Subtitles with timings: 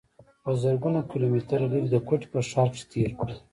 [0.43, 3.35] پۀ زرګونو کلومټره لرې د کوټې پۀ ښار کښې تير کړو